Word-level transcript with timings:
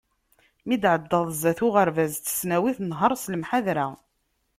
Mi 0.65 0.75
d-tɛeddaḍ 0.77 1.25
sdat 1.33 1.59
n 1.61 1.65
uɣerbaz 1.67 2.13
d 2.17 2.21
tesnawit, 2.25 2.77
nher 2.89 3.11
s 3.21 3.25
lemḥadra. 3.33 3.87